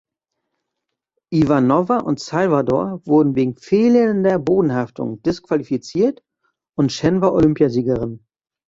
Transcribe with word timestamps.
Iwanowa 1.31 1.99
und 1.99 2.19
Salvador 2.19 3.03
wurden 3.05 3.35
wegen 3.35 3.55
fehlender 3.55 4.39
Bodenhaftung 4.39 5.21
disqualifiziert, 5.21 6.23
und 6.73 6.89
Chen 6.89 7.21
war 7.21 7.33
Olympiasiegerin. 7.33 8.25